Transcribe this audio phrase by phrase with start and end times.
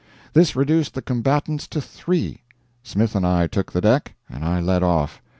[0.33, 2.41] This reduced the combatants to three.
[2.81, 5.21] Smith and I took the deck, and I led off.